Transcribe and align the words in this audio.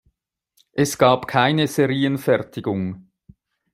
Es 0.71 0.97
gab 0.97 1.27
keine 1.27 1.67
Serienfertigung. 1.67 3.11